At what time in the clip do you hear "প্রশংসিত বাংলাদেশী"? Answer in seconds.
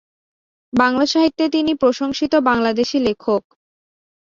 1.73-2.97